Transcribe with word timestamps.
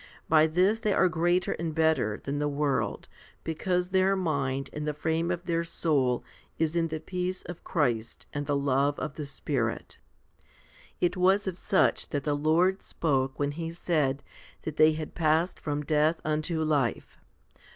By 0.27 0.47
this 0.47 0.79
they 0.79 0.93
are 0.93 1.07
greater 1.07 1.51
and 1.51 1.75
better 1.75 2.17
than 2.23 2.39
the 2.39 2.47
world, 2.49 3.07
because 3.43 3.89
their 3.89 4.15
mind 4.15 4.67
and 4.73 4.87
the 4.87 4.95
frame 4.95 5.29
of 5.29 5.45
their 5.45 5.63
soul 5.63 6.23
is 6.57 6.75
in 6.75 6.87
the 6.87 6.99
peace 6.99 7.43
of 7.43 7.63
Christ 7.63 8.25
and 8.33 8.47
the 8.47 8.55
love 8.55 8.97
of 8.97 9.13
the 9.13 9.27
Spirit. 9.27 9.99
It 10.99 11.15
was 11.15 11.45
of 11.45 11.55
such 11.55 12.09
that 12.09 12.23
the 12.23 12.33
Lord 12.33 12.81
spoke 12.81 13.37
when 13.37 13.51
He 13.51 13.69
said 13.69 14.23
that 14.63 14.77
they 14.77 14.93
had 14.93 15.13
passed 15.13 15.59
from 15.59 15.85
death 15.85 16.19
unto 16.25 16.63
life. 16.63 17.19